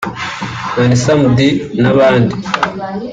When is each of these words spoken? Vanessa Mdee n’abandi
Vanessa 0.75 1.11
Mdee 1.21 1.53
n’abandi 1.81 2.33